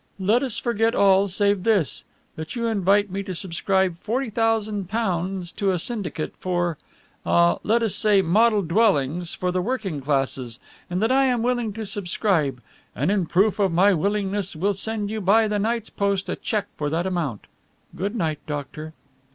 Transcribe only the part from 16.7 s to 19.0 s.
for that amount. Good night, doctor."